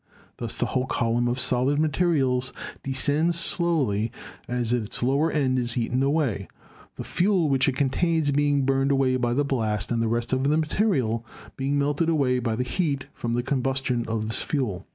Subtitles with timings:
[0.37, 4.11] Thus the whole column of solid materials descends slowly
[4.47, 6.47] as its lower end is eaten away,
[6.95, 10.43] the fuel which it contains being burned away by the blast and the rest of
[10.45, 11.23] the material
[11.55, 14.87] being melted away by the heat from the combustion of this fuel.